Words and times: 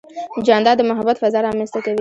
جانداد 0.47 0.75
د 0.79 0.81
محبت 0.89 1.17
فضا 1.21 1.39
رامنځته 1.47 1.79
کوي. 1.83 1.89